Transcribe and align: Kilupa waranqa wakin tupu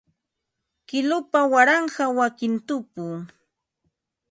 Kilupa 0.87 1.39
waranqa 1.53 2.03
wakin 2.17 2.53
tupu 2.67 3.03